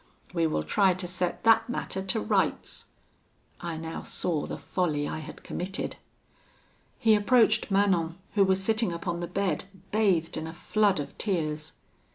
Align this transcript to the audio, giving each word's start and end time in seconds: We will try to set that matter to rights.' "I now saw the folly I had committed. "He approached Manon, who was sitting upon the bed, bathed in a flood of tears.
We 0.33 0.47
will 0.47 0.63
try 0.63 0.95
to 0.95 1.07
set 1.07 1.43
that 1.43 1.69
matter 1.69 2.01
to 2.01 2.19
rights.' 2.19 2.85
"I 3.59 3.77
now 3.77 4.01
saw 4.01 4.47
the 4.47 4.57
folly 4.57 5.07
I 5.07 5.19
had 5.19 5.43
committed. 5.43 5.97
"He 6.97 7.13
approached 7.13 7.69
Manon, 7.69 8.17
who 8.33 8.43
was 8.43 8.63
sitting 8.63 8.91
upon 8.91 9.19
the 9.19 9.27
bed, 9.27 9.65
bathed 9.91 10.37
in 10.37 10.47
a 10.47 10.53
flood 10.53 10.99
of 10.99 11.15
tears. 11.19 11.73